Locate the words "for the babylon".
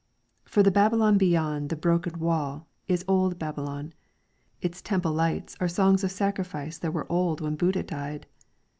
0.45-1.19